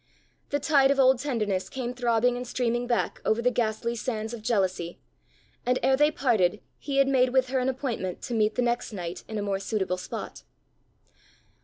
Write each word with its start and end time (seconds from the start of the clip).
The 0.49 0.59
tide 0.59 0.89
of 0.89 0.99
old 0.99 1.19
tenderness 1.19 1.69
came 1.69 1.93
throbbing 1.93 2.35
and 2.35 2.47
streaming 2.47 2.87
back 2.87 3.21
over 3.23 3.39
the 3.39 3.51
ghastly 3.51 3.95
sands 3.95 4.33
of 4.33 4.41
jealousy, 4.41 4.99
and 5.63 5.77
ere 5.83 5.95
they 5.95 6.09
parted 6.09 6.59
he 6.79 6.97
had 6.97 7.07
made 7.07 7.29
with 7.29 7.49
her 7.49 7.59
an 7.59 7.69
appointment 7.69 8.19
to 8.23 8.33
meet 8.33 8.55
the 8.55 8.63
next 8.63 8.93
night 8.93 9.23
in 9.27 9.37
a 9.37 9.43
more 9.43 9.59
suitable 9.59 9.97
spot. 9.97 10.41